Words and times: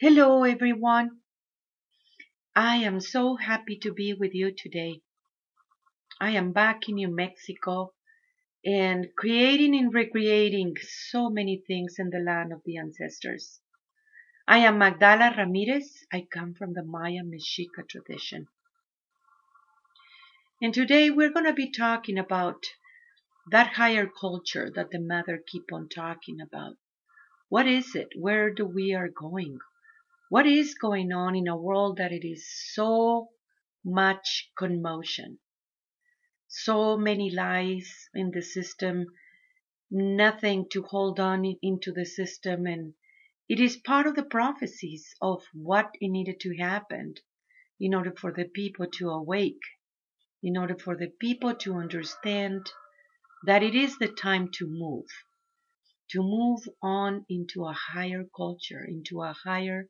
Hello, 0.00 0.42
everyone. 0.42 1.20
I 2.56 2.78
am 2.78 3.00
so 3.00 3.36
happy 3.36 3.78
to 3.78 3.92
be 3.92 4.12
with 4.12 4.34
you 4.34 4.50
today. 4.50 5.02
I 6.20 6.32
am 6.32 6.52
back 6.52 6.88
in 6.88 6.96
New 6.96 7.14
Mexico 7.14 7.92
and 8.64 9.06
creating 9.16 9.72
and 9.76 9.94
recreating 9.94 10.74
so 10.82 11.30
many 11.30 11.62
things 11.64 11.94
in 12.00 12.10
the 12.10 12.18
land 12.18 12.52
of 12.52 12.62
the 12.64 12.76
ancestors. 12.76 13.60
I 14.48 14.58
am 14.58 14.78
Magdala 14.78 15.32
Ramirez. 15.38 16.04
I 16.12 16.26
come 16.28 16.54
from 16.54 16.72
the 16.72 16.82
Maya 16.82 17.22
Mexica 17.22 17.88
tradition. 17.88 18.48
And 20.60 20.74
today 20.74 21.08
we're 21.08 21.32
going 21.32 21.46
to 21.46 21.52
be 21.52 21.70
talking 21.70 22.18
about 22.18 22.64
that 23.48 23.74
higher 23.74 24.08
culture 24.08 24.72
that 24.74 24.90
the 24.90 24.98
mother 24.98 25.40
keep 25.46 25.72
on 25.72 25.88
talking 25.88 26.40
about. 26.40 26.78
What 27.48 27.68
is 27.68 27.94
it? 27.94 28.08
Where 28.16 28.52
do 28.52 28.66
we 28.66 28.92
are 28.92 29.08
going? 29.08 29.60
What 30.34 30.48
is 30.48 30.74
going 30.74 31.12
on 31.12 31.36
in 31.36 31.46
a 31.46 31.56
world 31.56 31.98
that 31.98 32.10
it 32.10 32.26
is 32.26 32.44
so 32.74 33.28
much 33.84 34.50
commotion? 34.58 35.38
So 36.48 36.96
many 36.96 37.30
lies 37.30 38.08
in 38.14 38.32
the 38.32 38.42
system, 38.42 39.06
nothing 39.92 40.68
to 40.70 40.82
hold 40.82 41.20
on 41.20 41.44
into 41.62 41.92
the 41.92 42.04
system, 42.04 42.66
and 42.66 42.94
it 43.48 43.60
is 43.60 43.76
part 43.76 44.08
of 44.08 44.16
the 44.16 44.24
prophecies 44.24 45.14
of 45.22 45.44
what 45.52 45.94
needed 46.02 46.40
to 46.40 46.56
happen 46.56 47.14
in 47.78 47.94
order 47.94 48.12
for 48.12 48.32
the 48.32 48.46
people 48.46 48.88
to 48.94 49.10
awake, 49.10 49.62
in 50.42 50.56
order 50.56 50.76
for 50.76 50.96
the 50.96 51.12
people 51.20 51.54
to 51.54 51.74
understand 51.74 52.72
that 53.46 53.62
it 53.62 53.76
is 53.76 53.98
the 53.98 54.08
time 54.08 54.50
to 54.54 54.66
move, 54.66 55.06
to 56.10 56.20
move 56.20 56.68
on 56.82 57.24
into 57.30 57.64
a 57.64 57.72
higher 57.72 58.24
culture, 58.36 58.84
into 58.84 59.22
a 59.22 59.32
higher 59.44 59.88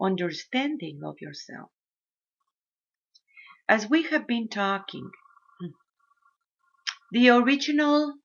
understanding 0.00 1.00
of 1.04 1.20
yourself. 1.20 1.70
As 3.68 3.88
we 3.88 4.02
have 4.04 4.26
been 4.26 4.48
talking, 4.48 5.10
the 7.12 7.28
original 7.28 8.18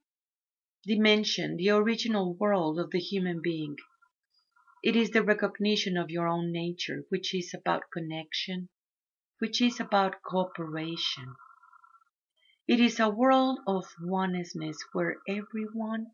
dimension, 0.86 1.58
the 1.58 1.70
original 1.72 2.36
world 2.36 2.80
of 2.80 2.92
the 2.92 3.00
human 3.00 3.42
being, 3.42 3.76
it 4.84 4.96
is 4.96 5.12
the 5.12 5.24
recognition 5.24 5.98
of 5.98 6.10
your 6.10 6.28
own 6.28 6.52
nature, 6.52 7.04
which 7.10 7.34
is 7.34 7.54
about 7.54 7.92
connection, 7.92 8.70
which 9.40 9.62
is 9.62 9.80
about 9.80 10.22
cooperation. 10.22 11.36
It 12.68 12.80
is 12.80 13.00
a 13.00 13.10
world 13.10 13.60
of 13.68 13.86
oneness 14.02 14.56
where 14.94 15.18
everyone 15.28 16.08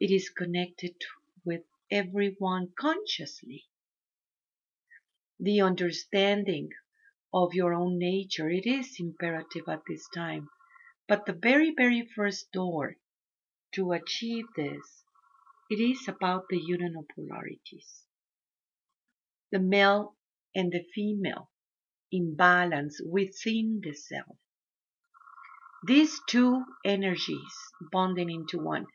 it 0.00 0.10
is 0.10 0.28
connected 0.28 0.94
with 1.44 1.62
everyone 1.90 2.72
consciously 2.78 3.64
the 5.40 5.60
understanding 5.60 6.70
of 7.32 7.52
your 7.54 7.74
own 7.74 7.98
nature. 7.98 8.48
It 8.48 8.66
is 8.66 8.96
imperative 8.98 9.68
at 9.68 9.82
this 9.88 10.08
time. 10.14 10.48
But 11.08 11.26
the 11.26 11.32
very, 11.32 11.74
very 11.76 12.08
first 12.14 12.50
door 12.52 12.96
to 13.72 13.92
achieve 13.92 14.46
this, 14.56 15.04
it 15.68 15.80
is 15.80 16.06
about 16.08 16.48
the 16.48 16.58
union 16.58 16.94
polarities. 17.14 18.04
The 19.50 19.58
male 19.58 20.16
and 20.54 20.72
the 20.72 20.84
female 20.94 21.50
in 22.12 22.36
balance 22.36 23.00
within 23.04 23.80
the 23.82 23.94
self. 23.94 24.36
These 25.86 26.20
two 26.28 26.64
energies 26.84 27.54
bonding 27.92 28.30
into 28.30 28.58
one. 28.58 28.86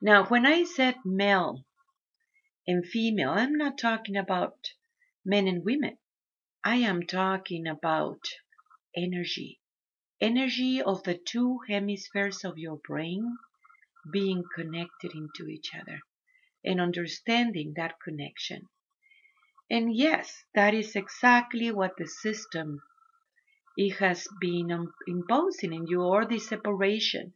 Now, 0.00 0.24
when 0.24 0.46
I 0.46 0.64
said 0.64 0.96
male 1.04 1.64
and 2.66 2.86
female, 2.86 3.30
I'm 3.30 3.56
not 3.56 3.76
talking 3.76 4.16
about 4.16 4.56
men 5.24 5.46
and 5.46 5.64
women. 5.64 5.98
I 6.64 6.76
am 6.76 7.06
talking 7.06 7.66
about 7.66 8.20
energy. 8.96 9.60
Energy 10.20 10.82
of 10.82 11.02
the 11.04 11.18
two 11.18 11.60
hemispheres 11.68 12.44
of 12.44 12.58
your 12.58 12.78
brain 12.86 13.36
being 14.12 14.44
connected 14.54 15.12
into 15.14 15.46
each 15.48 15.70
other 15.74 16.00
and 16.64 16.80
understanding 16.80 17.74
that 17.76 17.94
connection. 18.04 18.68
And 19.70 19.94
yes, 19.94 20.44
that 20.54 20.74
is 20.74 20.96
exactly 20.96 21.70
what 21.70 21.96
the 21.96 22.06
system 22.06 22.82
it 23.76 23.96
has 23.98 24.26
been 24.40 24.72
um, 24.72 24.92
imposing 25.06 25.72
in 25.72 25.86
you, 25.86 26.02
all 26.02 26.26
this 26.26 26.48
separation, 26.48 27.34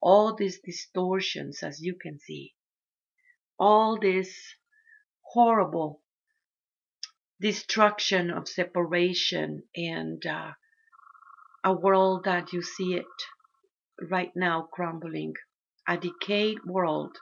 all 0.00 0.34
these 0.34 0.60
distortions, 0.60 1.62
as 1.62 1.80
you 1.80 1.94
can 2.00 2.18
see, 2.18 2.54
all 3.58 3.98
this 4.00 4.34
horrible 5.32 6.02
destruction 7.40 8.30
of 8.30 8.48
separation 8.48 9.62
and 9.76 10.24
uh, 10.24 10.52
a 11.64 11.72
world 11.72 12.24
that 12.24 12.52
you 12.52 12.62
see 12.62 12.94
it 12.94 13.06
right 14.10 14.32
now 14.36 14.68
crumbling, 14.72 15.34
a 15.88 15.96
decayed 15.96 16.58
world. 16.64 17.16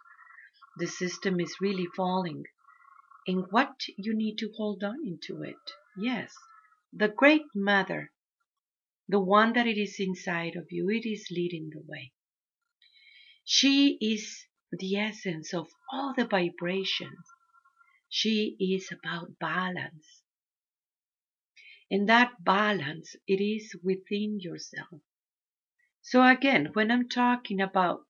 The 0.77 0.87
system 0.87 1.41
is 1.41 1.61
really 1.61 1.87
falling. 1.97 2.45
And 3.27 3.45
what 3.51 3.75
you 3.97 4.15
need 4.15 4.37
to 4.39 4.51
hold 4.57 4.83
on 4.83 4.97
into 5.07 5.43
it. 5.43 5.57
Yes, 5.97 6.35
the 6.93 7.09
great 7.09 7.47
mother, 7.55 8.11
the 9.09 9.21
one 9.21 9.53
that 9.53 9.67
it 9.67 9.79
is 9.79 9.97
inside 9.99 10.57
of 10.57 10.67
you, 10.71 10.89
it 10.91 11.09
is 11.09 11.29
leading 11.31 11.71
the 11.71 11.83
way. 11.87 12.13
She 13.45 13.99
is 14.01 14.47
the 14.73 14.97
essence 14.97 15.53
of 15.53 15.69
all 15.93 16.15
the 16.17 16.27
vibrations 16.27 17.27
she 18.15 18.57
is 18.61 18.91
about 18.93 19.39
balance. 19.41 20.21
And 21.91 22.07
that 22.11 22.33
balance, 22.45 23.17
it 23.27 23.43
is 23.43 23.75
within 23.83 24.39
yourself. 24.39 25.01
So 26.03 26.23
again, 26.23 26.69
when 26.75 26.91
I'm 26.91 27.09
talking 27.09 27.63
about 27.63 28.01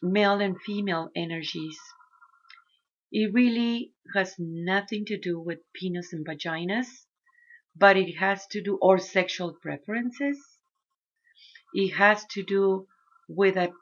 male 0.00 0.40
and 0.40 0.56
female 0.60 1.10
energies, 1.16 1.76
it 3.10 3.34
really 3.34 3.92
has 4.14 4.36
nothing 4.38 5.04
to 5.06 5.18
do 5.18 5.40
with 5.40 5.58
penis 5.74 6.12
and 6.12 6.24
vaginas, 6.24 7.06
but 7.76 7.96
it 7.96 8.12
has 8.20 8.46
to 8.52 8.62
do, 8.62 8.78
or 8.80 8.98
sexual 8.98 9.52
preferences. 9.60 10.38
It 11.74 11.90
has 11.94 12.24
to 12.34 12.44
do 12.44 12.86
with 13.28 13.56
a 13.56 13.72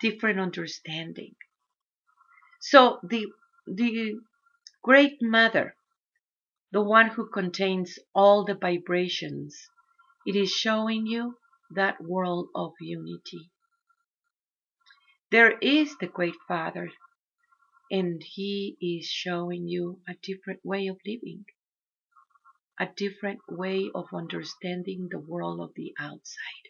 different 0.00 0.40
understanding. 0.40 1.34
So 2.62 2.98
the 3.02 3.26
the 3.66 4.20
Great 4.82 5.22
Mother, 5.22 5.76
the 6.72 6.82
one 6.82 7.10
who 7.10 7.28
contains 7.28 7.98
all 8.14 8.44
the 8.44 8.54
vibrations, 8.54 9.70
it 10.26 10.34
is 10.34 10.50
showing 10.50 11.06
you 11.06 11.38
that 11.70 12.00
world 12.00 12.48
of 12.54 12.72
unity. 12.80 13.50
There 15.30 15.56
is 15.58 15.96
the 15.98 16.08
Great 16.08 16.34
Father, 16.48 16.90
and 17.90 18.22
he 18.22 18.76
is 18.80 19.06
showing 19.06 19.68
you 19.68 20.00
a 20.08 20.14
different 20.22 20.64
way 20.64 20.88
of 20.88 20.98
living, 21.06 21.44
a 22.80 22.88
different 22.96 23.40
way 23.48 23.90
of 23.94 24.06
understanding 24.12 25.08
the 25.10 25.20
world 25.20 25.60
of 25.60 25.74
the 25.74 25.94
outside. 25.98 26.68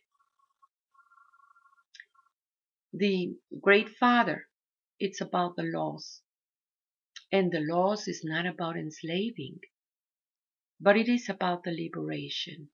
The 2.93 3.37
Great 3.61 3.89
Father, 3.89 4.49
it's 5.01 5.21
about 5.21 5.57
the 5.57 5.63
laws. 5.63 6.21
And 7.33 7.51
the 7.51 7.61
laws 7.61 8.07
is 8.07 8.23
not 8.23 8.47
about 8.47 8.77
enslaving, 8.77 9.61
but 10.79 10.97
it 10.99 11.09
is 11.09 11.31
about 11.31 11.65
the 11.65 11.73
liberation. 11.73 12.71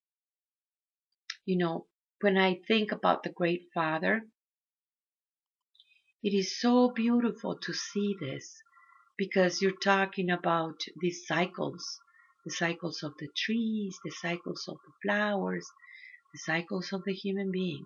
You 1.44 1.56
know, 1.56 1.86
when 2.20 2.36
I 2.36 2.60
think 2.66 2.90
about 2.90 3.22
the 3.22 3.30
Great 3.30 3.68
Father, 3.72 4.22
it 6.22 6.34
is 6.34 6.60
so 6.60 6.90
beautiful 6.90 7.56
to 7.60 7.72
see 7.72 8.16
this 8.20 8.60
because 9.16 9.62
you're 9.62 9.78
talking 9.80 10.28
about 10.30 10.80
these 11.00 11.24
cycles 11.26 12.00
the 12.44 12.54
cycles 12.54 13.02
of 13.02 13.12
the 13.18 13.28
trees, 13.36 13.98
the 14.04 14.10
cycles 14.10 14.64
of 14.68 14.78
the 14.86 14.92
flowers, 15.02 15.66
the 16.32 16.38
cycles 16.38 16.94
of 16.94 17.04
the 17.04 17.12
human 17.12 17.50
being. 17.50 17.84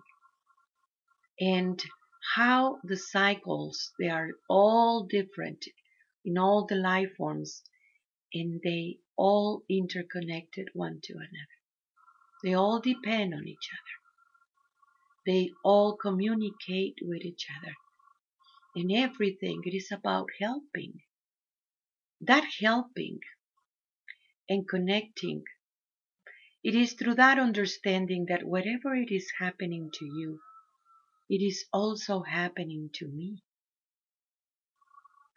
And 1.37 1.83
how 2.35 2.79
the 2.83 2.95
cycles, 2.95 3.91
they 3.99 4.07
are 4.07 4.29
all 4.47 5.05
different 5.05 5.65
in 6.25 6.37
all 6.37 6.65
the 6.65 6.75
life 6.75 7.15
forms 7.17 7.63
and 8.33 8.61
they 8.63 8.97
all 9.15 9.63
interconnected 9.69 10.69
one 10.73 10.99
to 11.03 11.13
another. 11.13 11.59
They 12.43 12.53
all 12.53 12.79
depend 12.79 13.33
on 13.33 13.47
each 13.47 13.69
other. 13.71 14.03
They 15.25 15.51
all 15.63 15.95
communicate 15.95 16.95
with 17.01 17.23
each 17.23 17.47
other. 17.57 17.73
And 18.75 18.91
everything, 18.91 19.61
it 19.65 19.75
is 19.75 19.91
about 19.91 20.29
helping. 20.41 21.01
That 22.19 22.45
helping 22.59 23.19
and 24.49 24.67
connecting, 24.67 25.43
it 26.63 26.75
is 26.75 26.93
through 26.93 27.15
that 27.15 27.37
understanding 27.37 28.25
that 28.29 28.43
whatever 28.43 28.95
it 28.95 29.11
is 29.11 29.31
happening 29.39 29.91
to 29.93 30.05
you, 30.05 30.39
it 31.29 31.41
is 31.41 31.65
also 31.71 32.23
happening 32.23 32.89
to 32.95 33.07
me 33.07 33.43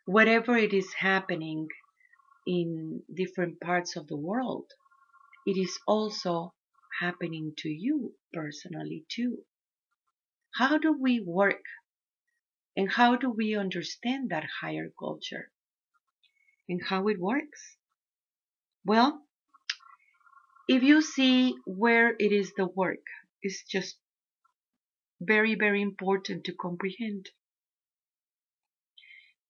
whatever 0.06 0.56
it 0.56 0.72
is 0.72 0.92
happening 0.94 1.68
in 2.46 3.02
different 3.12 3.60
parts 3.60 3.96
of 3.96 4.06
the 4.06 4.16
world, 4.16 4.66
it 5.44 5.58
is 5.58 5.78
also 5.86 6.54
happening 7.00 7.52
to 7.58 7.68
you 7.68 8.14
personally 8.32 9.04
too. 9.08 9.38
How 10.54 10.78
do 10.78 10.96
we 10.98 11.20
work 11.20 11.62
and 12.76 12.90
how 12.90 13.16
do 13.16 13.30
we 13.30 13.56
understand 13.56 14.30
that 14.30 14.44
higher 14.60 14.90
culture 14.98 15.50
and 16.68 16.80
how 16.88 17.08
it 17.08 17.18
works? 17.18 17.76
Well, 18.84 19.26
if 20.68 20.82
you 20.82 21.02
see 21.02 21.54
where 21.66 22.14
it 22.18 22.32
is 22.32 22.52
the 22.56 22.66
work, 22.66 23.04
it's 23.42 23.64
just 23.64 23.96
very, 25.20 25.54
very 25.54 25.82
important 25.82 26.44
to 26.44 26.52
comprehend. 26.54 27.30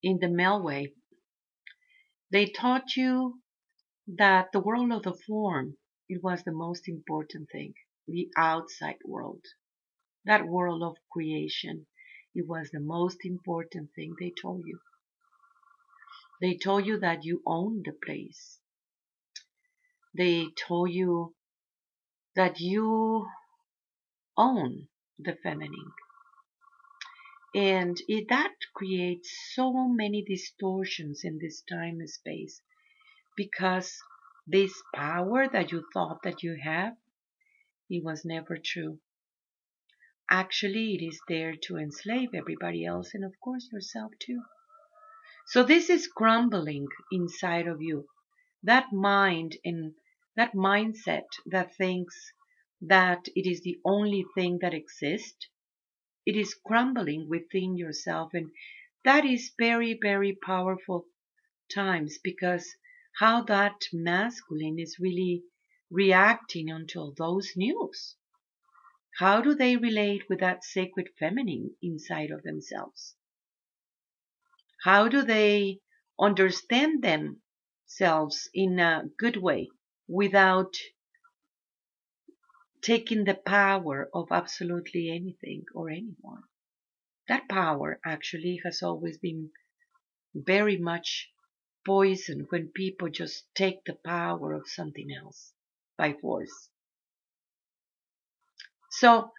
In 0.03 0.19
the 0.21 0.27
Melway, 0.29 0.93
they 2.31 2.47
taught 2.47 2.97
you 2.97 3.41
that 4.07 4.53
the 4.53 4.61
world 4.61 4.93
of 4.93 5.03
the 5.03 5.15
form, 5.15 5.77
it 6.09 6.23
was 6.23 6.45
the 6.45 6.53
most 6.53 6.89
important 6.89 7.51
thing, 7.51 7.75
the 8.07 8.31
outside 8.37 8.99
world. 9.05 9.45
That 10.25 10.47
world 10.47 10.83
of 10.83 10.97
creation, 11.11 11.87
it 12.35 12.47
was 12.47 12.71
the 12.71 12.81
most 12.81 13.25
important 13.25 13.91
thing 13.95 14.15
they 14.21 14.33
told 14.41 14.65
you. 14.67 14.81
They 16.41 16.57
told 16.57 16.87
you 16.87 16.99
that 17.01 17.25
you 17.25 17.43
own 17.47 17.83
the 17.85 17.93
place. 17.93 18.59
They 20.17 20.49
told 20.57 20.91
you 20.91 21.35
that 22.35 22.61
you 22.61 23.27
own 24.37 24.89
the 25.19 25.37
feminine. 25.43 25.93
And 27.57 27.97
it, 28.07 28.29
that 28.29 28.53
creates 28.75 29.35
so 29.55 29.89
many 29.89 30.23
distortions 30.23 31.23
in 31.25 31.39
this 31.39 31.63
time 31.63 32.01
and 32.01 32.11
space 32.11 32.61
because 33.35 33.97
this 34.47 34.83
power 34.95 35.49
that 35.49 35.73
you 35.73 35.83
thought 35.95 36.23
that 36.23 36.43
you 36.43 36.59
have, 36.63 36.99
it 37.89 38.05
was 38.05 38.27
never 38.27 38.59
true. 38.59 39.01
Actually, 40.31 40.97
it 40.97 41.03
is 41.03 41.19
there 41.29 41.55
to 41.63 41.79
enslave 41.79 42.35
everybody 42.35 42.85
else 42.85 43.15
and, 43.15 43.25
of 43.25 43.33
course, 43.41 43.71
yourself 43.73 44.13
too. 44.21 44.43
So 45.47 45.63
this 45.63 45.89
is 45.89 46.09
crumbling 46.09 46.89
inside 47.11 47.69
of 47.69 47.81
you. 47.81 48.07
That 48.63 48.93
mind 48.93 49.57
and 49.65 49.95
that 50.37 50.53
mindset 50.53 51.25
that 51.47 51.75
thinks 51.75 52.33
that 52.83 53.29
it 53.35 53.49
is 53.49 53.63
the 53.63 53.79
only 53.83 54.27
thing 54.35 54.59
that 54.61 54.75
exists, 54.75 55.49
it 56.27 56.37
is 56.37 56.55
crumbling 56.67 57.29
within 57.29 57.77
yourself. 57.77 58.35
And 58.35 58.51
that 59.05 59.25
is 59.25 59.53
very, 59.59 59.95
very 60.03 60.35
powerful 60.35 61.07
times 61.73 62.19
because 62.23 62.77
how 63.19 63.43
that 63.45 63.83
masculine 63.93 64.79
is 64.79 64.99
really 64.99 65.45
reacting 65.91 66.71
unto 66.71 67.15
those 67.15 67.53
news. 67.57 68.17
How 69.19 69.41
do 69.41 69.55
they 69.55 69.77
relate 69.77 70.29
with 70.29 70.41
that 70.41 70.63
sacred 70.65 71.09
feminine 71.19 71.77
inside 71.83 72.31
of 72.31 72.43
themselves? 72.43 73.17
How 74.85 75.09
do 75.09 75.23
they 75.23 75.81
understand 76.21 77.03
themselves 77.03 78.49
in 78.55 78.79
a 78.79 79.11
good 79.19 79.37
way 79.37 79.69
without 80.09 80.77
taking 82.87 83.25
the 83.25 83.35
power 83.35 84.09
of 84.15 84.31
absolutely 84.31 85.11
anything 85.11 85.65
or 85.75 85.91
anyone? 85.91 86.45
That 87.27 87.49
power 87.49 87.99
actually 88.07 88.61
has 88.63 88.81
always 88.81 89.19
been 89.19 89.51
very 90.33 90.77
much 90.77 91.33
poison 91.85 92.47
when 92.51 92.69
people 92.69 93.09
just 93.09 93.53
take 93.57 93.85
the 93.85 93.99
power 94.05 94.53
of 94.53 94.69
something 94.69 95.09
else 95.11 95.53
by 95.99 96.13
force. 96.13 96.69
So 98.93 99.33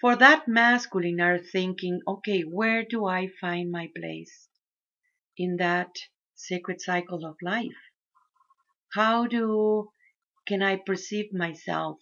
for 0.00 0.16
that 0.16 0.48
masculine 0.48 1.20
are 1.20 1.38
thinking, 1.38 2.00
okay, 2.08 2.40
where 2.40 2.84
do 2.84 3.04
I 3.04 3.28
find 3.38 3.70
my 3.70 3.90
place 3.94 4.48
in 5.36 5.58
that 5.58 5.94
sacred 6.34 6.80
cycle 6.80 7.26
of 7.26 7.36
life? 7.42 7.82
How 8.94 9.26
do 9.26 9.90
can 10.46 10.62
I 10.62 10.76
perceive 10.76 11.34
myself 11.34 11.98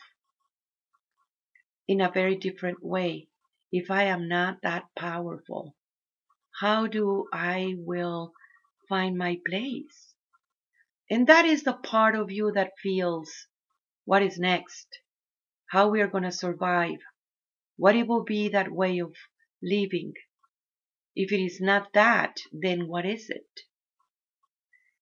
in 1.89 2.01
a 2.01 2.11
very 2.11 2.37
different 2.37 2.83
way 2.83 3.29
if 3.73 3.91
I 3.91 4.05
am 4.05 4.29
not 4.29 4.63
that 4.63 4.85
powerful? 4.97 5.75
How 6.61 6.87
do 6.87 7.29
I 7.33 7.75
will 7.79 8.33
find 8.89 9.17
my 9.17 9.41
place? 9.47 10.15
And 11.11 11.27
that 11.27 11.45
is 11.45 11.63
the 11.63 11.75
part 11.75 12.17
of 12.17 12.33
you 12.33 12.53
that 12.53 12.73
feels 12.83 13.47
what 14.05 14.23
is 14.23 14.39
next, 14.39 14.87
how 15.71 15.89
we 15.89 16.01
are 16.01 16.09
going 16.09 16.25
to 16.25 16.33
survive, 16.33 16.99
what 17.77 17.95
it 17.95 18.07
will 18.07 18.25
be 18.25 18.49
that 18.49 18.73
way 18.73 18.99
of 18.99 19.15
living. 19.63 20.15
If 21.15 21.33
it 21.33 21.41
is 21.41 21.61
not 21.61 21.93
that, 21.93 22.37
then 22.53 22.89
what 22.89 23.07
is 23.07 23.31
it? 23.31 23.61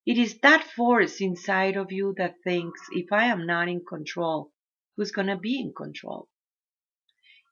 It 0.05 0.19
is 0.19 0.37
that 0.39 0.63
force 0.63 1.19
inside 1.19 1.75
of 1.77 1.91
you 1.91 2.13
that 2.17 2.35
thinks, 2.43 2.81
if 2.91 3.11
I 3.11 3.25
am 3.25 3.47
not 3.47 3.67
in 3.67 3.83
control, 3.83 4.51
who's 4.95 5.11
going 5.11 5.27
to 5.27 5.37
be 5.37 5.59
in 5.59 5.73
control? 5.75 6.29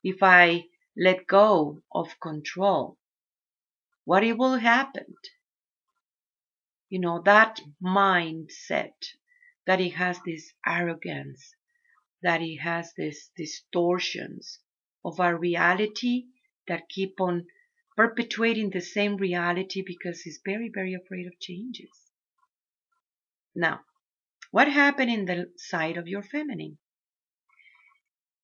If 0.04 0.22
I 0.22 0.66
let 0.94 1.26
go 1.26 1.82
of 1.90 2.20
control, 2.20 2.98
what 4.04 4.22
it 4.22 4.36
will 4.36 4.58
happen? 4.58 5.14
You 6.90 7.00
know, 7.00 7.22
that 7.22 7.60
mindset 7.82 8.92
that 9.66 9.80
it 9.80 9.94
has 9.94 10.20
this 10.26 10.52
arrogance, 10.66 11.54
that 12.20 12.42
it 12.42 12.58
has 12.58 12.92
these 12.92 13.30
distortions 13.34 14.60
of 15.02 15.20
our 15.20 15.38
reality 15.38 16.26
that 16.68 16.90
keep 16.90 17.18
on 17.18 17.46
perpetuating 17.96 18.70
the 18.70 18.82
same 18.82 19.16
reality 19.16 19.82
because 19.86 20.26
it's 20.26 20.40
very, 20.44 20.68
very 20.68 20.92
afraid 20.92 21.26
of 21.26 21.40
changes. 21.40 22.12
Now, 23.54 23.80
what 24.50 24.68
happened 24.68 25.10
in 25.10 25.24
the 25.24 25.50
side 25.56 25.96
of 25.96 26.08
your 26.08 26.22
feminine? 26.22 26.76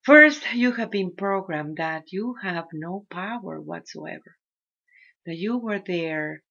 First, 0.03 0.55
you 0.55 0.73
have 0.73 0.91
been 0.91 1.15
programmed 1.15 1.77
that 1.77 2.11
you 2.11 2.37
have 2.43 2.69
no 2.73 3.07
power 3.11 3.61
whatsoever, 3.61 4.39
that 5.27 5.37
you 5.37 5.59
were 5.59 5.79
there 5.79 6.43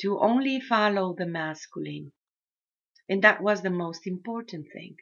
to 0.00 0.20
only 0.20 0.60
follow 0.60 1.12
the 1.12 1.26
masculine. 1.26 2.12
And 3.08 3.24
that 3.24 3.42
was 3.42 3.62
the 3.62 3.70
most 3.70 4.06
important 4.06 4.68
thing. 4.72 4.96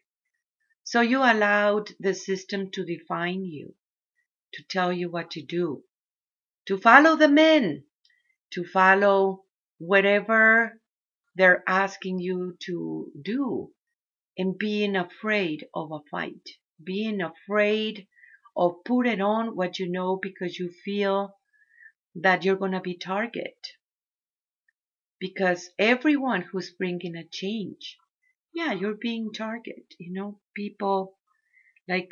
So 0.84 1.02
you 1.02 1.18
allowed 1.18 1.90
the 2.00 2.14
system 2.14 2.70
to 2.70 2.84
define 2.84 3.44
you, 3.44 3.74
to 4.54 4.62
tell 4.62 4.90
you 4.90 5.10
what 5.10 5.32
to 5.32 5.42
do, 5.42 5.84
to 6.68 6.78
follow 6.78 7.16
the 7.16 7.28
men, 7.28 7.84
to 8.52 8.64
follow 8.64 9.44
whatever 9.76 10.80
they're 11.34 11.62
asking 11.68 12.20
you 12.20 12.56
to 12.66 13.12
do, 13.20 13.72
and 14.38 14.56
being 14.56 14.96
afraid 14.96 15.66
of 15.74 15.92
a 15.92 16.00
fight, 16.10 16.48
being 16.82 17.20
afraid 17.20 18.06
of 18.56 18.84
putting 18.84 19.20
on 19.20 19.56
what 19.56 19.78
you 19.78 19.90
know 19.90 20.18
because 20.20 20.58
you 20.58 20.70
feel 20.84 21.38
that 22.14 22.44
you're 22.44 22.56
going 22.56 22.72
to 22.72 22.80
be 22.80 22.96
target. 22.96 23.56
Because 25.18 25.70
everyone 25.78 26.42
who's 26.42 26.70
bringing 26.70 27.16
a 27.16 27.24
change, 27.24 27.98
yeah, 28.54 28.72
you're 28.72 28.94
being 28.94 29.32
target. 29.32 29.94
You 29.98 30.12
know, 30.12 30.40
people 30.54 31.18
like 31.88 32.10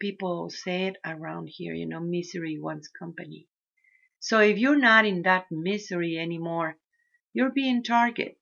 people 0.00 0.50
say 0.50 0.86
it 0.86 0.96
around 1.04 1.48
here, 1.48 1.74
you 1.74 1.86
know, 1.86 2.00
misery 2.00 2.58
wants 2.58 2.88
company. 2.88 3.48
So 4.18 4.40
if 4.40 4.58
you're 4.58 4.78
not 4.78 5.06
in 5.06 5.22
that 5.22 5.46
misery 5.50 6.18
anymore, 6.18 6.76
you're 7.32 7.50
being 7.50 7.82
target. 7.82 8.38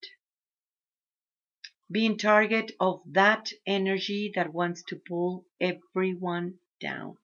Being 1.90 2.18
target 2.18 2.72
of 2.78 3.02
that 3.12 3.50
energy 3.66 4.32
that 4.34 4.52
wants 4.52 4.82
to 4.88 4.96
pull 5.08 5.46
everyone 5.60 6.58
down. 6.80 7.16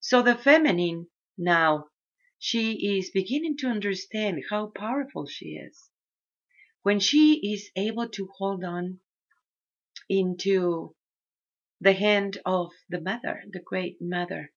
So 0.00 0.22
the 0.22 0.34
feminine 0.34 1.08
now, 1.36 1.90
she 2.38 2.98
is 2.98 3.10
beginning 3.10 3.56
to 3.58 3.68
understand 3.68 4.42
how 4.50 4.68
powerful 4.68 5.26
she 5.26 5.56
is. 5.56 5.90
When 6.82 7.00
she 7.00 7.52
is 7.52 7.70
able 7.76 8.08
to 8.10 8.28
hold 8.38 8.64
on 8.64 9.00
into 10.08 10.94
the 11.80 11.92
hand 11.92 12.38
of 12.46 12.72
the 12.88 13.00
mother, 13.00 13.42
the 13.50 13.60
great 13.60 14.00
mother, 14.00 14.52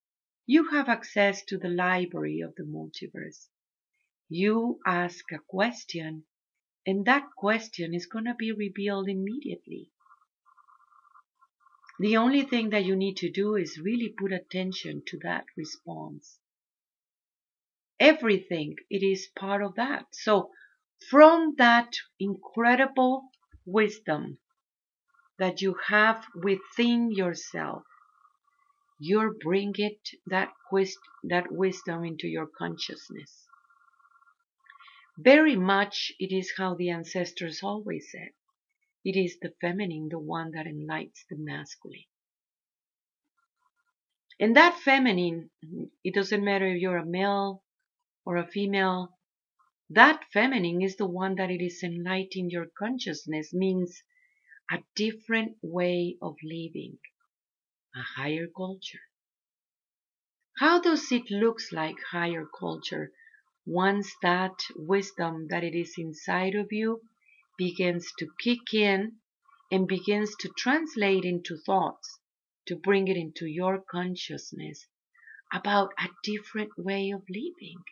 you 0.46 0.70
have 0.70 0.88
access 0.88 1.44
to 1.46 1.58
the 1.58 1.70
library 1.70 2.40
of 2.40 2.56
the 2.56 2.64
multiverse. 2.64 3.48
You 4.30 4.80
ask 4.86 5.32
a 5.32 5.40
question, 5.40 6.24
and 6.88 7.06
that 7.06 7.28
question 7.36 7.94
is 7.94 8.06
going 8.06 8.24
to 8.24 8.34
be 8.34 8.54
revealed 8.54 9.10
immediately. 9.10 9.92
The 12.00 12.16
only 12.16 12.44
thing 12.44 12.70
that 12.70 12.86
you 12.86 12.96
need 12.96 13.18
to 13.18 13.30
do 13.30 13.56
is 13.56 13.78
really 13.78 14.16
put 14.18 14.32
attention 14.32 15.04
to 15.08 15.20
that 15.24 15.46
response. 15.58 16.40
Everything, 18.00 18.78
it 18.90 19.04
is 19.04 19.28
part 19.38 19.62
of 19.62 19.76
that. 19.76 20.06
So, 20.12 20.52
from 21.10 21.56
that 21.58 21.94
incredible 22.20 23.32
wisdom 23.66 24.38
that 25.40 25.62
you 25.62 25.76
have 25.88 26.26
within 26.36 27.12
yourself, 27.12 27.84
you're 29.00 29.34
bringing 29.34 29.98
that, 30.28 30.54
that 31.24 31.52
wisdom 31.52 32.06
into 32.06 32.28
your 32.28 32.48
consciousness. 32.48 33.47
Very 35.18 35.56
much 35.56 36.12
it 36.20 36.32
is 36.32 36.54
how 36.58 36.76
the 36.76 36.90
ancestors 36.90 37.64
always 37.64 38.12
said. 38.12 38.34
It 39.04 39.16
is 39.18 39.40
the 39.40 39.54
feminine, 39.60 40.10
the 40.10 40.20
one 40.20 40.52
that 40.52 40.68
enlightens 40.68 41.26
the 41.30 41.38
masculine. 41.38 42.06
And 44.40 44.56
that 44.56 44.80
feminine, 44.80 45.50
it 46.04 46.14
doesn't 46.14 46.44
matter 46.44 46.68
if 46.68 46.80
you're 46.80 46.98
a 46.98 47.06
male 47.06 47.64
or 48.26 48.38
a 48.38 48.46
female, 48.46 49.18
that 49.90 50.26
feminine 50.32 50.82
is 50.82 50.98
the 50.98 51.08
one 51.08 51.36
that 51.36 51.50
it 51.50 51.64
is 51.64 51.82
enlightening 51.82 52.52
your 52.52 52.68
consciousness, 52.78 53.54
means 53.54 54.04
a 54.70 54.84
different 54.96 55.58
way 55.64 56.18
of 56.22 56.36
living, 56.44 57.00
a 57.96 58.02
higher 58.02 58.48
culture. 58.48 59.00
How 60.60 60.80
does 60.82 61.12
it 61.12 61.32
looks 61.32 61.72
like 61.72 61.96
higher 62.12 62.46
culture 62.46 63.12
once 63.70 64.16
that 64.22 64.58
wisdom 64.78 65.48
that 65.50 65.62
it 65.62 65.78
is 65.78 65.94
inside 65.98 66.56
of 66.56 66.72
you 66.72 67.02
begins 67.58 68.14
to 68.18 68.26
kick 68.40 68.74
in 68.74 69.12
and 69.70 69.90
begins 69.90 70.34
to 70.40 70.48
translate 70.58 71.26
into 71.26 71.58
thoughts 71.66 72.20
to 72.66 72.78
bring 72.78 73.10
it 73.10 73.18
into 73.18 73.46
your 73.46 73.84
consciousness 73.92 74.88
about 75.52 75.92
a 76.00 76.08
different 76.24 76.72
way 76.78 77.12
of 77.12 77.22
living. 77.30 77.84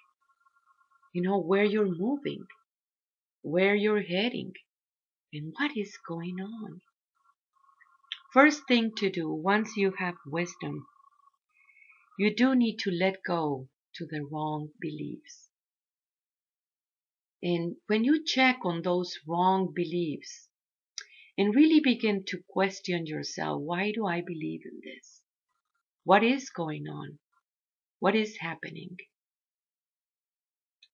You 1.13 1.22
know, 1.24 1.39
where 1.39 1.65
you're 1.65 1.94
moving, 1.94 2.46
where 3.41 3.75
you're 3.75 4.01
heading, 4.01 4.53
and 5.34 5.53
what 5.58 5.75
is 5.75 5.98
going 6.08 6.39
on. 6.39 6.82
First 8.32 8.65
thing 8.65 8.94
to 8.96 9.10
do 9.10 9.29
once 9.29 9.75
you 9.75 9.91
have 9.98 10.15
wisdom, 10.25 10.88
you 12.17 12.34
do 12.34 12.55
need 12.55 12.77
to 12.79 12.91
let 12.91 13.24
go 13.27 13.67
to 13.96 14.05
the 14.05 14.22
wrong 14.32 14.70
beliefs. 14.79 15.50
And 17.46 17.75
when 17.86 18.04
you 18.04 18.25
check 18.25 18.66
on 18.66 18.82
those 18.82 19.20
wrong 19.28 19.72
beliefs, 19.72 20.50
and 21.38 21.54
really 21.54 21.80
begin 21.80 22.24
to 22.30 22.44
question 22.50 23.06
yourself 23.06 23.62
why 23.62 23.92
do 23.92 24.08
I 24.08 24.22
believe 24.22 24.62
in 24.66 24.82
this? 24.84 25.22
What 26.04 26.24
is 26.24 26.50
going 26.50 26.88
on? 26.88 27.20
What 28.00 28.16
is 28.16 28.38
happening? 28.38 28.98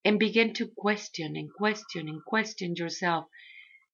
And 0.03 0.20
begin 0.20 0.53
to 0.55 0.67
question 0.67 1.38
and 1.38 1.53
question 1.53 2.10
and 2.10 2.22
question 2.25 2.75
yourself. 2.75 3.29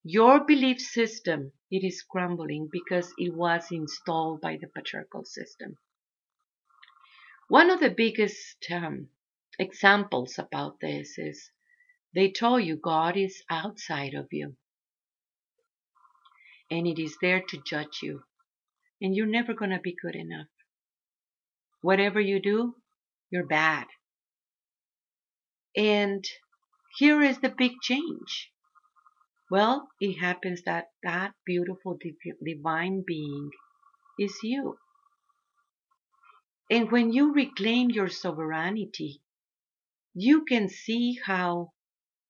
Your 0.04 0.44
belief 0.44 0.82
system, 0.82 1.52
it 1.70 1.86
is 1.86 2.02
crumbling 2.02 2.70
because 2.72 3.14
it 3.20 3.36
was 3.36 3.72
installed 3.72 4.42
by 4.42 4.58
the 4.60 4.68
patriarchal 4.68 5.26
system. 5.26 5.78
One 7.50 7.70
of 7.70 7.82
the 7.82 7.92
biggest 7.92 8.66
um, 8.72 9.10
examples 9.60 10.40
about 10.40 10.80
this 10.80 11.20
is 11.20 11.52
they 12.18 12.32
told 12.32 12.64
you 12.64 12.76
God 12.76 13.16
is 13.16 13.44
outside 13.48 14.16
of 14.16 14.26
you 14.32 14.56
and 16.72 16.88
it 16.88 17.00
is 17.00 17.16
there 17.22 17.44
to 17.50 17.62
judge 17.64 18.00
you. 18.02 18.24
And 19.00 19.16
you're 19.16 19.28
never 19.28 19.54
going 19.54 19.70
to 19.70 19.80
be 19.80 19.96
good 20.02 20.16
enough. 20.16 20.48
Whatever 21.84 22.20
you 22.20 22.42
do, 22.42 22.74
you're 23.30 23.46
bad. 23.46 23.86
And 25.76 26.26
here 26.98 27.22
is 27.22 27.38
the 27.38 27.54
big 27.56 27.74
change. 27.84 28.50
Well, 29.52 29.88
it 30.02 30.16
happens 30.16 30.64
that 30.66 30.88
that 31.04 31.34
beautiful 31.46 32.00
divine 32.44 33.04
being 33.06 33.52
is 34.18 34.36
you. 34.42 34.80
And 36.72 36.92
when 36.92 37.14
you 37.14 37.32
reclaim 37.32 37.92
your 37.92 38.10
sovereignty, 38.10 39.22
you 40.16 40.46
can 40.46 40.68
see 40.68 41.20
how 41.24 41.74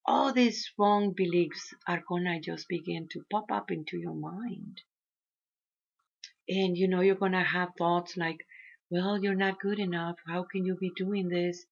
all 0.07 0.31
these 0.31 0.71
wrong 0.77 1.11
beliefs 1.11 1.73
are 1.85 2.01
gonna 2.07 2.39
just 2.39 2.69
begin 2.69 3.09
to 3.09 3.25
pop 3.29 3.51
up 3.51 3.69
into 3.69 3.97
your 3.97 4.15
mind. 4.15 4.81
And 6.47 6.77
you 6.77 6.87
know, 6.87 7.01
you're 7.01 7.15
gonna 7.15 7.43
have 7.43 7.75
thoughts 7.77 8.15
like, 8.15 8.47
well, 8.89 9.21
you're 9.21 9.35
not 9.35 9.59
good 9.59 9.79
enough. 9.79 10.15
How 10.25 10.43
can 10.43 10.65
you 10.65 10.75
be 10.75 10.91
doing 10.95 11.27
this? 11.27 11.65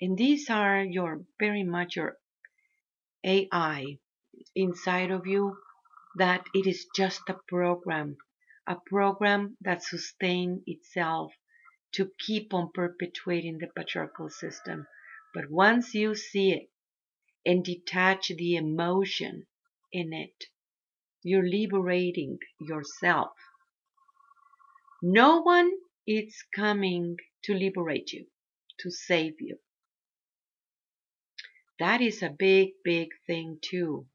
And 0.00 0.18
these 0.18 0.50
are 0.50 0.82
your 0.82 1.24
very 1.38 1.62
much 1.62 1.94
your 1.94 2.18
AI 3.24 3.98
inside 4.56 5.12
of 5.12 5.28
you 5.28 5.56
that 6.16 6.44
it 6.52 6.66
is 6.66 6.86
just 6.96 7.22
a 7.28 7.38
program, 7.46 8.16
a 8.66 8.76
program 8.86 9.56
that 9.60 9.84
sustains 9.84 10.62
itself 10.66 11.32
to 11.92 12.10
keep 12.18 12.52
on 12.52 12.72
perpetuating 12.74 13.58
the 13.58 13.68
patriarchal 13.68 14.28
system. 14.28 14.88
But 15.32 15.48
once 15.48 15.94
you 15.94 16.16
see 16.16 16.52
it, 16.52 16.71
and 17.44 17.64
detach 17.64 18.28
the 18.28 18.56
emotion 18.56 19.46
in 19.92 20.12
it. 20.12 20.44
You're 21.22 21.48
liberating 21.48 22.38
yourself. 22.60 23.32
No 25.02 25.42
one 25.42 25.70
is 26.06 26.44
coming 26.54 27.16
to 27.44 27.54
liberate 27.54 28.12
you, 28.12 28.26
to 28.80 28.90
save 28.90 29.40
you. 29.40 29.58
That 31.78 32.00
is 32.00 32.22
a 32.22 32.30
big, 32.30 32.70
big 32.84 33.08
thing 33.26 33.58
too. 33.60 34.06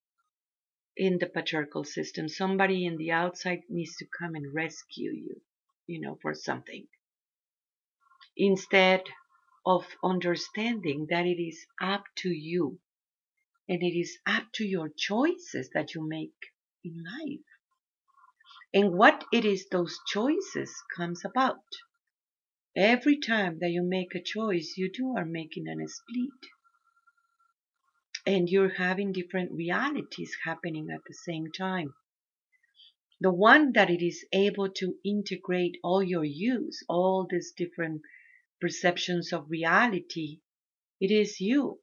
In 0.96 1.20
the 1.20 1.28
patriarchal 1.28 1.84
system, 1.84 2.30
somebody 2.30 2.86
in 2.86 2.98
the 2.98 3.12
outside 3.12 3.62
needs 3.70 3.96
to 3.98 4.08
come 4.18 4.36
and 4.36 4.54
rescue 4.54 5.12
you, 5.12 5.42
you 5.86 6.00
know, 6.00 6.18
for 6.22 6.34
something. 6.34 6.88
Instead 8.36 9.04
of 9.66 9.86
understanding 10.04 11.08
that 11.10 11.26
it 11.26 11.42
is 11.42 11.66
up 11.82 12.06
to 12.18 12.30
you 12.30 12.80
and 13.70 13.84
it 13.84 13.98
is 13.98 14.18
up 14.26 14.46
to 14.54 14.66
your 14.66 14.90
choices 14.90 15.70
that 15.74 15.94
you 15.94 16.08
make 16.08 16.52
in 16.84 17.04
life. 17.04 17.46
And 18.74 18.94
what 18.94 19.26
it 19.34 19.44
is 19.44 19.68
those 19.70 20.00
choices 20.08 20.74
comes 20.96 21.24
about. 21.26 21.64
Every 22.76 23.18
time 23.18 23.60
that 23.60 23.72
you 23.72 23.84
make 23.84 24.14
a 24.14 24.22
choice, 24.22 24.76
you 24.78 24.90
too 24.92 25.16
are 25.18 25.26
making 25.26 25.68
an 25.68 25.86
split. 25.88 26.52
And 28.26 28.50
you're 28.50 28.76
having 28.76 29.14
different 29.14 29.52
realities 29.52 30.36
happening 30.44 30.90
at 30.92 31.02
the 31.08 31.14
same 31.14 31.52
time. 31.52 31.94
The 33.20 33.32
one 33.34 33.74
that 33.74 33.90
it 33.90 34.06
is 34.06 34.26
able 34.32 34.70
to 34.74 34.96
integrate 35.04 35.78
all 35.84 36.04
your 36.04 36.24
use, 36.26 36.84
all 36.88 37.26
these 37.28 37.52
different 37.52 38.02
perceptions 38.62 39.34
of 39.34 39.50
reality, 39.50 40.42
it 41.00 41.10
is 41.10 41.42
you 41.42 41.80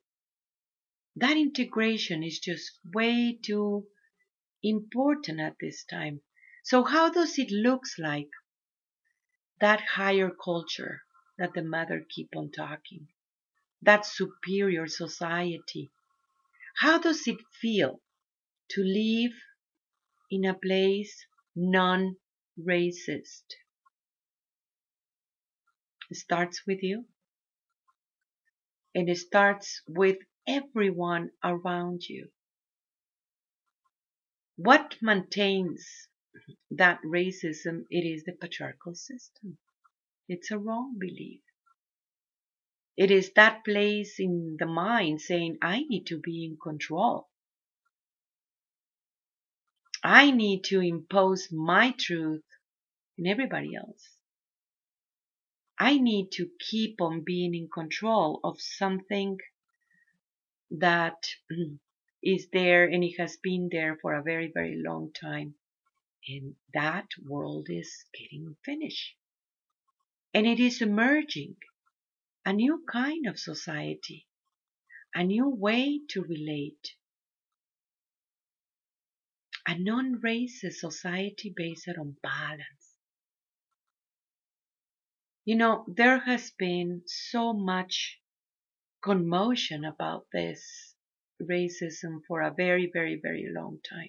that 1.17 1.37
integration 1.37 2.23
is 2.23 2.39
just 2.39 2.79
way 2.93 3.39
too 3.43 3.87
important 4.63 5.41
at 5.41 5.57
this 5.61 5.85
time. 5.85 6.21
So 6.65 6.85
how 6.85 7.11
does 7.11 7.39
it 7.39 7.51
looks 7.51 7.97
like 7.99 8.31
that 9.61 9.81
higher 9.81 10.31
culture 10.31 11.03
that 11.39 11.55
the 11.55 11.63
mother 11.63 12.05
keep 12.09 12.31
on 12.37 12.51
talking? 12.51 13.09
That 13.83 14.07
superior 14.07 14.87
society. 14.87 15.93
How 16.79 16.99
does 16.99 17.27
it 17.29 17.39
feel 17.61 18.01
to 18.71 18.83
live 18.83 19.33
in 20.31 20.45
a 20.45 20.55
place 20.55 21.27
non-racist? 21.55 23.45
It 26.11 26.17
starts 26.17 26.63
with 26.67 26.83
you. 26.83 27.05
And 28.95 29.09
it 29.09 29.19
starts 29.19 29.83
with 29.89 30.19
everyone 30.47 31.31
around 31.43 32.03
you. 32.09 32.29
What 34.57 34.97
maintains 35.03 35.87
that 36.71 37.01
racism? 37.05 37.85
It 37.91 38.07
is 38.07 38.25
the 38.25 38.33
patriarchal 38.33 38.95
system. 38.95 39.59
It's 40.29 40.51
a 40.51 40.59
wrong 40.59 40.97
belief. 40.99 41.41
It 42.97 43.11
is 43.11 43.33
that 43.35 43.65
place 43.65 44.21
in 44.21 44.57
the 44.59 44.67
mind 44.67 45.21
saying, 45.21 45.59
I 45.61 45.81
need 45.89 46.07
to 46.07 46.19
be 46.19 46.45
in 46.45 46.57
control. 46.63 47.29
I 50.05 50.31
need 50.31 50.65
to 50.65 50.81
impose 50.81 51.49
my 51.51 51.95
truth 51.99 52.45
in 53.19 53.27
everybody 53.27 53.75
else. 53.75 54.17
I 55.79 55.99
need 55.99 56.31
to 56.33 56.49
keep 56.61 57.01
on 57.01 57.23
being 57.25 57.55
in 57.55 57.69
control 57.69 58.39
of 58.45 58.61
something 58.61 59.39
that 60.71 61.27
mm, 61.53 61.79
is 62.23 62.49
there 62.53 62.85
and 62.87 63.05
it 63.05 63.17
has 63.19 63.37
been 63.39 63.69
there 63.71 63.99
for 64.03 64.15
a 64.15 64.23
very, 64.23 64.51
very 64.53 64.83
long 64.83 65.13
time. 65.13 65.55
And 66.29 66.57
that 66.75 67.09
world 67.27 67.69
is 67.71 68.07
getting 68.19 68.57
finished. 68.65 69.17
And 70.35 70.47
it 70.47 70.61
is 70.61 70.83
emerging 70.83 71.57
a 72.47 72.53
new 72.53 72.85
kind 72.91 73.27
of 73.27 73.39
society, 73.39 74.27
a 75.15 75.25
new 75.25 75.49
way 75.49 76.01
to 76.11 76.23
relate. 76.23 76.95
a 79.67 79.79
non-racist 79.79 80.75
society 80.75 81.53
based 81.57 81.89
on 81.89 82.17
balance. 82.23 82.97
You 85.47 85.57
know, 85.57 85.85
there 85.89 86.21
has 86.21 86.51
been 86.51 87.03
so 87.07 87.53
much 87.55 88.21
commotion 89.05 89.85
about 89.85 90.25
this 90.33 90.95
racism 91.43 92.21
for 92.27 92.41
a 92.41 92.55
very, 92.57 92.91
very, 92.91 93.21
very 93.23 93.47
long 93.55 93.79
time. 93.87 94.09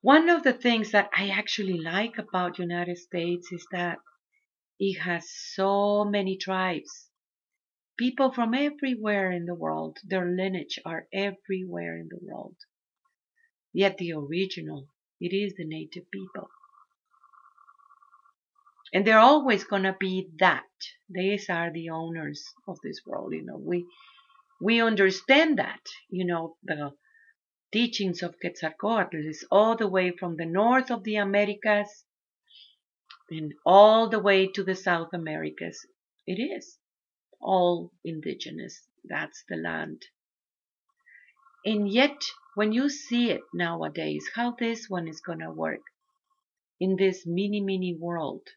One 0.00 0.28
of 0.28 0.42
the 0.42 0.52
things 0.52 0.90
that 0.90 1.10
I 1.16 1.28
actually 1.28 1.78
like 1.78 2.18
about 2.18 2.58
United 2.58 2.98
States 2.98 3.52
is 3.52 3.64
that 3.70 3.98
it 4.80 5.00
has 5.00 5.30
so 5.30 6.04
many 6.04 6.36
tribes. 6.36 7.08
People 7.96 8.32
from 8.32 8.52
everywhere 8.54 9.30
in 9.30 9.44
the 9.44 9.54
world, 9.54 9.98
their 10.04 10.26
lineage 10.26 10.78
are 10.84 11.06
everywhere 11.12 11.96
in 11.98 12.08
the 12.08 12.18
world. 12.20 12.56
Yet 13.72 13.98
the 13.98 14.12
original, 14.12 14.88
it 15.20 15.32
is 15.32 15.54
the 15.56 15.64
native 15.64 16.10
people. 16.10 16.48
And 18.92 19.06
they're 19.06 19.18
always 19.18 19.64
gonna 19.64 19.96
be 19.98 20.28
that. 20.38 20.64
These 21.10 21.50
are 21.50 21.70
the 21.72 21.90
owners 21.90 22.42
of 22.66 22.78
this 22.82 23.00
world, 23.06 23.32
you 23.32 23.42
know. 23.42 23.58
We 23.58 23.86
we 24.60 24.80
understand 24.80 25.58
that, 25.58 25.80
you 26.10 26.24
know, 26.24 26.56
the 26.64 26.92
teachings 27.72 28.22
of 28.22 28.38
Quetzalcoatl 28.40 29.16
is 29.16 29.46
all 29.50 29.76
the 29.76 29.88
way 29.88 30.10
from 30.10 30.36
the 30.36 30.46
north 30.46 30.90
of 30.90 31.04
the 31.04 31.16
Americas 31.16 32.04
and 33.30 33.52
all 33.64 34.08
the 34.08 34.18
way 34.18 34.46
to 34.48 34.64
the 34.64 34.74
South 34.74 35.10
Americas. 35.12 35.86
It 36.26 36.40
is 36.40 36.78
all 37.40 37.92
indigenous. 38.04 38.82
That's 39.04 39.44
the 39.48 39.56
land. 39.56 40.02
And 41.64 41.88
yet, 41.88 42.22
when 42.54 42.72
you 42.72 42.88
see 42.88 43.30
it 43.30 43.42
nowadays, 43.52 44.24
how 44.34 44.52
this 44.52 44.88
one 44.88 45.06
is 45.06 45.20
going 45.20 45.40
to 45.40 45.50
work 45.50 45.82
in 46.80 46.96
this 46.96 47.26
mini, 47.26 47.60
mini 47.60 47.94
world, 47.94 48.48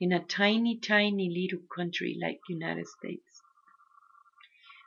in 0.00 0.12
a 0.12 0.24
tiny, 0.24 0.78
tiny 0.78 1.30
little 1.30 1.66
country 1.74 2.16
like 2.20 2.40
the 2.48 2.54
United 2.54 2.86
States, 2.88 3.42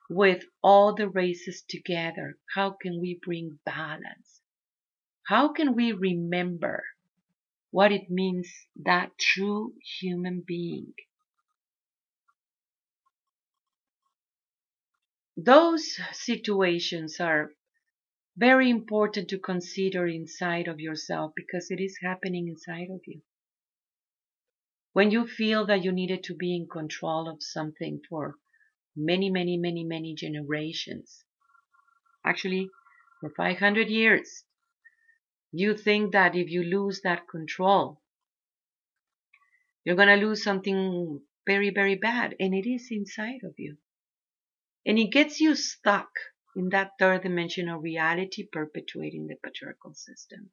with 0.10 0.44
all 0.62 0.94
the 0.94 1.08
races 1.08 1.62
together, 1.70 2.38
how 2.56 2.72
can 2.72 3.00
we 3.00 3.20
bring 3.24 3.60
balance? 3.66 4.42
How 5.28 5.54
can 5.54 5.76
we 5.76 5.92
remember 5.94 6.84
what 7.72 7.92
it 7.92 8.10
means 8.10 8.52
that 8.76 9.18
true 9.20 9.76
human 10.00 10.42
being? 10.42 10.94
Those 15.38 16.00
situations 16.12 17.20
are 17.20 17.54
very 18.38 18.70
important 18.70 19.30
to 19.30 19.40
consider 19.40 20.08
inside 20.08 20.68
of 20.68 20.80
yourself 20.80 21.34
because 21.36 21.72
it 21.72 21.80
is 21.80 22.00
happening 22.02 22.48
inside 22.48 22.90
of 22.92 23.02
you. 23.08 23.22
When 24.94 25.12
you 25.12 25.28
feel 25.28 25.66
that 25.68 25.84
you 25.84 25.92
needed 25.92 26.24
to 26.26 26.36
be 26.36 26.56
in 26.56 26.68
control 26.68 27.30
of 27.30 27.44
something 27.44 28.02
for 28.10 28.36
many, 28.96 29.30
many, 29.30 29.58
many, 29.58 29.84
many 29.84 30.16
generations. 30.16 31.24
Actually, 32.26 32.70
for 33.20 33.30
500 33.30 33.88
years. 33.88 34.44
You 35.52 35.76
think 35.76 36.12
that 36.12 36.36
if 36.36 36.50
you 36.50 36.64
lose 36.64 37.02
that 37.02 37.28
control, 37.28 38.02
you're 39.84 39.96
going 39.96 40.20
to 40.20 40.26
lose 40.26 40.44
something 40.44 41.22
very, 41.46 41.70
very 41.70 41.96
bad. 41.96 42.36
And 42.40 42.54
it 42.54 42.70
is 42.70 42.88
inside 42.92 43.44
of 43.44 43.56
you. 43.58 43.78
And 44.86 44.98
it 44.98 45.12
gets 45.12 45.40
you 45.40 45.56
stuck 45.56 46.10
in 46.56 46.70
that 46.70 46.92
third 47.00 47.24
dimensional 47.24 47.80
reality 47.80 48.48
perpetuating 48.52 49.28
the 49.28 49.36
patriarchal 49.44 49.94
system. 49.94 50.52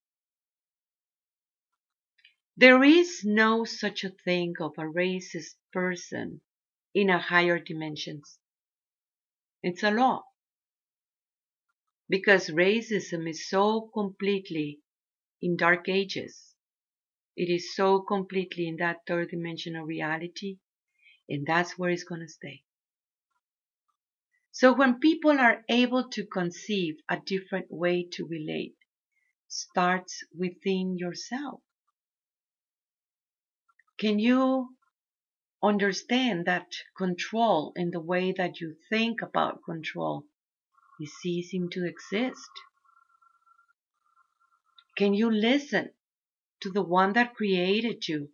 There 2.57 2.83
is 2.83 3.23
no 3.25 3.65
such 3.65 4.03
a 4.03 4.11
thing 4.11 4.55
of 4.61 4.73
a 4.79 4.83
racist 4.83 5.55
person 5.73 6.41
in 6.93 7.09
a 7.09 7.21
higher 7.21 7.61
dimensions. 7.61 8.41
It's 9.63 9.83
a 9.83 9.91
law. 9.91 10.25
Because 12.09 12.49
racism 12.51 13.29
is 13.29 13.49
so 13.49 13.83
completely 13.95 14.81
in 15.43 15.57
dark 15.57 15.89
ages. 15.89 16.55
It 17.37 17.51
is 17.51 17.75
so 17.77 18.01
completely 18.03 18.69
in 18.69 18.77
that 18.79 19.07
third 19.07 19.31
dimensional 19.31 19.87
reality, 19.87 20.59
and 21.29 21.47
that's 21.47 21.79
where 21.79 21.91
it's 21.91 22.05
going 22.05 22.23
to 22.23 22.29
stay. 22.29 22.65
So 24.51 24.73
when 24.75 24.99
people 24.99 25.39
are 25.39 25.65
able 25.69 26.09
to 26.11 26.27
conceive 26.27 26.97
a 27.09 27.21
different 27.21 27.71
way 27.71 28.03
to 28.15 28.27
relate, 28.27 28.77
starts 29.49 30.25
within 30.37 30.99
yourself. 30.99 31.63
Can 33.99 34.19
you 34.19 34.77
understand 35.63 36.45
that 36.45 36.71
control 36.99 37.73
in 37.77 37.91
the 37.93 38.01
way 38.01 38.31
that 38.33 38.61
you 38.61 38.77
think 38.91 39.23
about 39.23 39.65
control 39.65 40.27
is 41.01 41.15
ceasing 41.15 41.71
to 41.71 41.87
exist? 41.87 42.51
Can 44.97 45.15
you 45.15 45.31
listen 45.31 45.95
to 46.61 46.71
the 46.71 46.83
one 46.83 47.15
that 47.15 47.35
created 47.35 48.07
you 48.07 48.33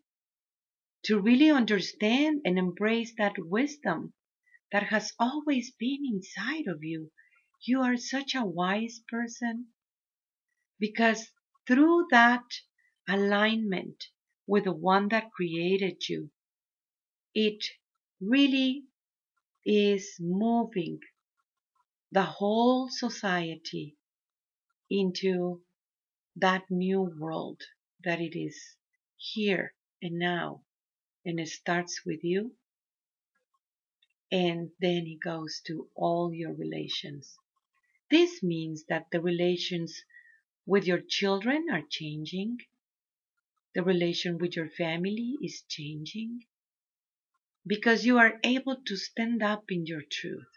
to 1.05 1.20
really 1.20 1.51
understand 1.51 2.40
and 2.44 2.59
embrace 2.59 3.14
that 3.18 3.35
wisdom 3.38 4.14
that 4.72 4.85
has 4.85 5.12
always 5.18 5.70
been 5.70 6.05
inside 6.05 6.66
of 6.66 6.83
you? 6.83 7.12
You 7.64 7.83
are 7.83 7.96
such 7.96 8.35
a 8.35 8.44
wise 8.44 9.01
person 9.09 9.68
because 10.81 11.31
through 11.68 12.09
that 12.11 12.42
alignment 13.09 14.07
with 14.46 14.64
the 14.64 14.72
one 14.72 15.09
that 15.09 15.31
created 15.33 16.09
you, 16.09 16.31
it 17.35 17.64
really 18.20 18.85
is 19.64 20.16
moving 20.20 21.00
the 22.11 22.22
whole 22.22 22.88
society 22.90 23.96
into 24.90 25.62
that 26.37 26.70
new 26.70 27.02
world 27.18 27.62
that 28.05 28.20
it 28.20 28.38
is 28.38 28.76
here 29.16 29.74
and 30.02 30.18
now. 30.18 30.62
And 31.24 31.38
it 31.38 31.48
starts 31.48 32.02
with 32.05 32.24
you. 32.24 32.52
And 34.31 34.70
then 34.81 35.07
it 35.07 35.20
goes 35.20 35.61
to 35.66 35.88
all 35.94 36.33
your 36.33 36.52
relations. 36.52 37.38
This 38.11 38.42
means 38.42 38.85
that 38.88 39.07
the 39.12 39.20
relations 39.20 40.02
with 40.66 40.87
your 40.87 41.00
children 41.00 41.68
are 41.70 41.83
changing. 41.88 42.59
The 43.75 43.83
relation 43.83 44.39
with 44.39 44.57
your 44.57 44.69
family 44.71 45.37
is 45.43 45.65
changing 45.69 46.45
because 47.67 48.05
you 48.05 48.19
are 48.19 48.39
able 48.45 48.77
to 48.87 48.97
stand 48.97 49.43
up 49.43 49.65
in 49.71 49.87
your 49.87 50.03
truth. 50.03 50.49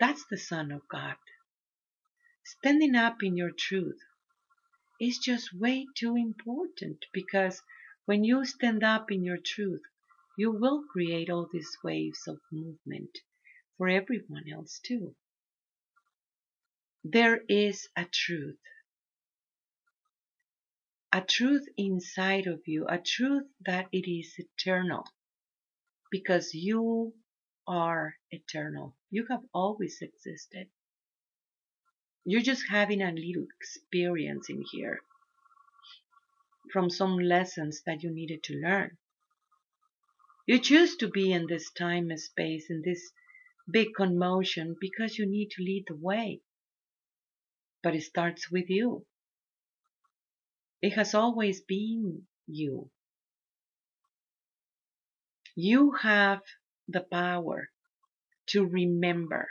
That's 0.00 0.24
the 0.30 0.38
Son 0.38 0.72
of 0.72 0.86
God. 0.88 1.16
Standing 2.44 2.96
up 2.96 3.22
in 3.22 3.36
your 3.36 3.52
truth 3.52 4.00
is 5.00 5.18
just 5.18 5.52
way 5.52 5.86
too 5.96 6.16
important 6.16 7.04
because 7.12 7.62
when 8.04 8.24
you 8.24 8.44
stand 8.44 8.84
up 8.84 9.10
in 9.10 9.24
your 9.24 9.38
truth, 9.38 9.82
you 10.36 10.50
will 10.52 10.84
create 10.90 11.30
all 11.30 11.48
these 11.52 11.76
waves 11.84 12.26
of 12.28 12.40
movement 12.52 13.18
for 13.78 13.88
everyone 13.88 14.44
else 14.52 14.80
too. 14.84 15.14
There 17.04 17.42
is 17.48 17.88
a 17.96 18.04
truth. 18.04 18.60
A 21.14 21.20
truth 21.20 21.68
inside 21.76 22.46
of 22.46 22.66
you, 22.66 22.86
a 22.88 22.98
truth 22.98 23.46
that 23.66 23.86
it 23.92 24.10
is 24.10 24.34
eternal 24.38 25.04
because 26.10 26.54
you 26.54 27.14
are 27.66 28.14
eternal. 28.30 28.96
You 29.10 29.26
have 29.28 29.42
always 29.52 30.00
existed. 30.00 30.68
You're 32.24 32.40
just 32.40 32.64
having 32.68 33.02
a 33.02 33.12
little 33.12 33.46
experience 33.60 34.48
in 34.48 34.64
here 34.72 35.00
from 36.72 36.88
some 36.88 37.18
lessons 37.18 37.82
that 37.84 38.02
you 38.02 38.10
needed 38.10 38.42
to 38.44 38.54
learn. 38.54 38.96
You 40.46 40.58
choose 40.58 40.96
to 40.96 41.08
be 41.08 41.32
in 41.32 41.46
this 41.46 41.70
time 41.72 42.10
and 42.10 42.20
space, 42.20 42.70
in 42.70 42.82
this 42.82 43.12
big 43.70 43.88
commotion, 43.94 44.76
because 44.80 45.18
you 45.18 45.26
need 45.26 45.50
to 45.52 45.62
lead 45.62 45.84
the 45.88 45.96
way. 45.96 46.40
But 47.82 47.94
it 47.94 48.02
starts 48.02 48.50
with 48.50 48.70
you. 48.70 49.04
It 50.82 50.94
has 50.94 51.14
always 51.14 51.60
been 51.60 52.26
you. 52.48 52.90
You 55.54 55.92
have 55.92 56.40
the 56.88 57.02
power 57.02 57.70
to 58.48 58.66
remember. 58.66 59.48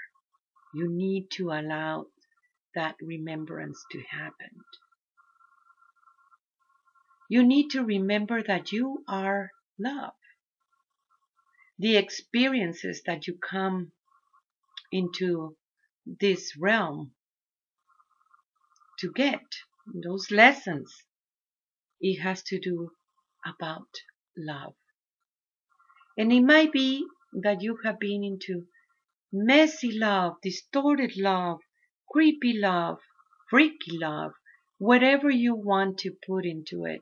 You 0.74 0.90
need 0.92 1.30
to 1.38 1.52
allow 1.52 2.08
that 2.76 2.96
remembrance 3.02 3.82
to 3.92 4.02
happen. 4.02 4.50
You 7.30 7.44
need 7.44 7.70
to 7.70 7.84
remember 7.84 8.44
that 8.44 8.74
you 8.74 9.06
are 9.08 9.52
love. 9.80 10.14
The 11.80 11.96
experiences 11.96 13.04
that 13.06 13.26
you 13.28 13.38
come 13.38 13.94
into 14.92 15.56
this 16.06 16.58
realm 16.58 17.14
to 19.00 19.12
get, 19.14 19.46
those 19.94 20.30
lessons, 20.30 20.94
it 22.02 22.20
has 22.22 22.44
to 22.44 22.60
do 22.60 22.92
about 23.46 23.88
love. 24.38 24.74
And 26.18 26.34
it 26.34 26.42
might 26.42 26.74
be 26.74 27.06
that 27.34 27.62
you 27.62 27.78
have 27.86 28.00
been 28.00 28.24
into 28.24 28.66
messy 29.32 29.98
love, 29.98 30.34
distorted 30.42 31.14
love, 31.18 31.60
creepy 32.12 32.54
love, 32.58 33.00
freaky 33.50 33.98
love, 33.98 34.34
whatever 34.78 35.30
you 35.30 35.56
want 35.56 36.00
to 36.00 36.16
put 36.28 36.46
into 36.46 36.86
it. 36.86 37.02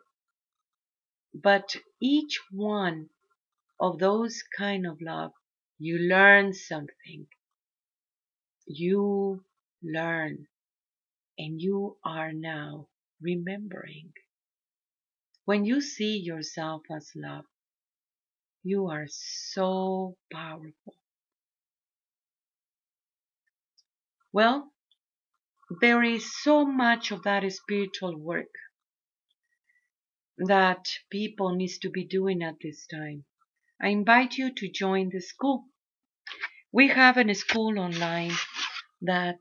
But 1.33 1.75
each 2.01 2.39
one 2.51 3.09
of 3.79 3.99
those 3.99 4.43
kind 4.57 4.85
of 4.85 5.01
love, 5.01 5.31
you 5.79 5.97
learn 5.97 6.53
something. 6.53 7.27
You 8.67 9.43
learn. 9.81 10.47
And 11.37 11.61
you 11.61 11.97
are 12.03 12.33
now 12.33 12.87
remembering. 13.21 14.11
When 15.49 15.65
you 15.65 15.81
see 15.81 16.15
yourself 16.15 16.83
as 16.95 17.11
love, 17.15 17.45
you 18.61 18.85
are 18.85 19.07
so 19.09 20.15
powerful. 20.31 20.93
Well, 24.31 24.71
there 25.81 26.03
is 26.03 26.39
so 26.43 26.65
much 26.65 27.09
of 27.09 27.23
that 27.23 27.51
spiritual 27.51 28.15
work 28.15 28.53
that 30.37 30.85
people 31.09 31.55
needs 31.55 31.79
to 31.79 31.89
be 31.89 32.05
doing 32.05 32.43
at 32.43 32.57
this 32.61 32.85
time. 32.85 33.25
I 33.81 33.87
invite 33.87 34.37
you 34.37 34.53
to 34.53 34.69
join 34.69 35.09
the 35.09 35.19
school. 35.19 35.65
We 36.71 36.89
have 36.89 37.17
a 37.17 37.33
school 37.33 37.79
online 37.79 38.33
that 39.01 39.39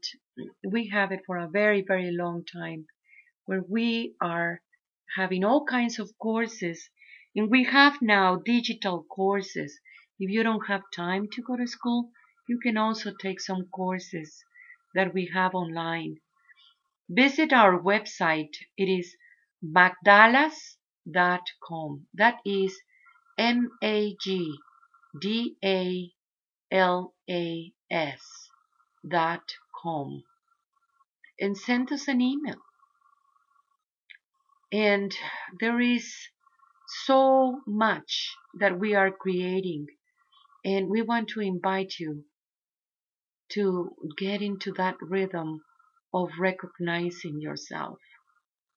we 0.67 0.89
have 0.89 1.13
it 1.13 1.21
for 1.27 1.37
a 1.37 1.51
very, 1.51 1.85
very 1.87 2.11
long 2.11 2.47
time 2.47 2.87
where 3.45 3.61
we 3.61 4.15
are 4.23 4.63
having 5.17 5.45
all 5.45 5.65
kinds 5.65 5.99
of 5.99 6.11
courses 6.19 6.91
and 7.35 7.51
we 7.51 7.65
have 7.65 8.03
now 8.03 8.37
digital 8.45 9.05
courses. 9.05 9.79
If 10.19 10.31
you 10.31 10.43
don't 10.43 10.67
have 10.67 10.83
time 10.95 11.29
to 11.33 11.43
go 11.43 11.57
to 11.57 11.67
school, 11.67 12.11
you 12.49 12.59
can 12.63 12.77
also 12.77 13.13
take 13.21 13.41
some 13.41 13.67
courses 13.73 14.45
that 14.95 15.15
we 15.15 15.31
have 15.35 15.55
online. 15.55 16.17
Visit 17.09 17.53
our 17.53 17.81
website. 17.81 18.55
It 18.77 18.85
is 18.85 19.15
magdalas 19.65 20.55
dot 21.11 21.43
com. 21.67 22.07
That 22.15 22.37
is 22.45 22.77
M 23.39 23.71
A 23.83 24.17
G 24.21 24.55
D 25.21 25.57
A 25.65 26.11
L 26.71 27.15
A 27.31 27.73
S 27.91 28.21
dot 29.09 29.55
com. 29.83 30.25
And 31.41 31.57
send 31.57 31.93
us 31.93 32.09
an 32.09 32.21
email. 32.21 32.59
And 34.73 35.15
there 35.61 35.81
is 35.81 36.15
so 37.05 37.61
much 37.67 38.35
that 38.59 38.79
we 38.79 38.95
are 38.95 39.11
creating. 39.11 39.87
And 40.65 40.89
we 40.89 41.03
want 41.03 41.29
to 41.31 41.41
invite 41.41 41.95
you 41.99 42.25
to 43.51 43.95
get 44.17 44.43
into 44.43 44.73
that 44.73 44.97
rhythm 45.01 45.63
of 46.15 46.31
recognizing 46.39 47.41
yourself 47.41 47.99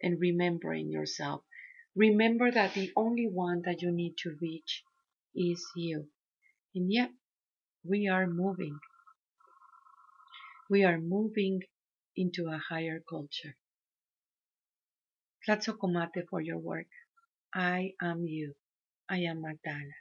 and 0.01 0.19
remembering 0.19 0.89
yourself. 0.91 1.43
Remember 1.95 2.51
that 2.51 2.73
the 2.73 2.91
only 2.95 3.27
one 3.27 3.62
that 3.65 3.82
you 3.82 3.91
need 3.91 4.15
to 4.19 4.38
reach 4.41 4.84
is 5.36 5.65
you. 5.75 6.10
And 6.75 6.91
yet, 6.91 7.12
we 7.84 8.08
are 8.08 8.27
moving. 8.27 8.80
We 10.69 10.84
are 10.84 10.99
moving 10.99 11.62
into 12.15 12.47
a 12.47 12.58
higher 12.69 13.01
culture. 13.10 13.58
Tlazocamati 15.47 16.23
for 16.30 16.41
your 16.41 16.60
work. 16.60 16.88
I 17.54 17.93
am 18.01 18.25
you. 18.27 18.54
I 19.10 19.19
am 19.32 19.41
Magdala. 19.41 19.97